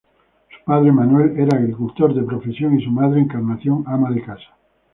Su 0.49 0.65
padre, 0.65 0.91
Manuel, 0.91 1.39
era 1.39 1.59
agricultor 1.59 2.15
de 2.15 2.23
profesión, 2.23 2.75
y 2.79 2.83
su 2.83 2.89
madre, 2.89 3.19
Encarnación, 3.21 3.83
ama 3.85 4.09
de 4.09 4.23
casa. 4.23 4.57